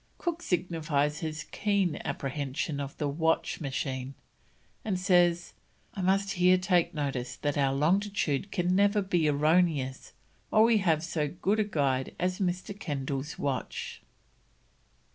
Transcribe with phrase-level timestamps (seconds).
[0.17, 4.15] Cook signifies his keen appreciation of the watch machine,
[4.83, 5.53] and says:
[5.93, 10.13] "I must here take notice that our longitude can never be erroneous
[10.49, 12.73] while we have so good a guide as Mr.
[12.79, 14.01] Kendal's watch."